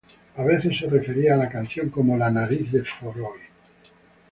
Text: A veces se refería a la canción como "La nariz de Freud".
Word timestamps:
A 0.35 0.43
veces 0.43 0.79
se 0.79 0.87
refería 0.87 1.35
a 1.35 1.37
la 1.37 1.47
canción 1.47 1.89
como 1.91 2.17
"La 2.17 2.31
nariz 2.31 2.71
de 2.71 2.81
Freud". 2.83 3.21